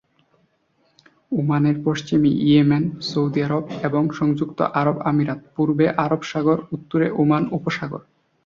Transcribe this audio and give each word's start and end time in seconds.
ওমানের 1.31 1.77
পশ্চিমে 1.85 2.31
Yemen, 2.41 2.83
Saudi 3.09 3.39
আরব 3.43 3.65
এবং 3.83 4.03
সংযুক্ত 4.19 4.59
আরব 4.81 4.97
আমিরাত, 5.09 5.39
পূর্বে 5.55 5.85
আরব 6.05 6.21
সাগর, 6.23 6.57
উত্তরে 6.71 7.07
ওমান 7.21 7.43
উপসাগর। 7.57 8.01